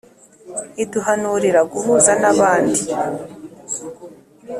[0.83, 2.81] iduhanurira guhuza n'abandi